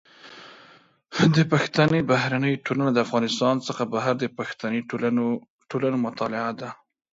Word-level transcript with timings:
د 1.35 1.37
پښتني 1.51 1.99
بهرنۍ 2.11 2.53
ټولنه 2.65 2.91
د 2.93 2.97
افغانستان 3.05 3.55
څخه 3.67 3.83
بهر 3.93 4.13
د 4.19 4.25
پښتني 4.37 4.79
ټولنو 5.69 5.97
مطالعه 6.05 6.51
ده. 6.59 6.69